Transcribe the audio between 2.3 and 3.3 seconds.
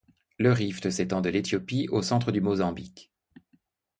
du Mozambique.